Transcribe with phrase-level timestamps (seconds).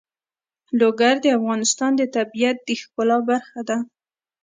[0.79, 3.77] لوگر د افغانستان د طبیعت د ښکلا برخه ده.